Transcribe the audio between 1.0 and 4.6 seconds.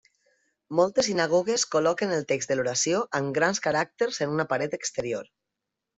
sinagogues col·loquen el text de l'oració amb grans caràcters en una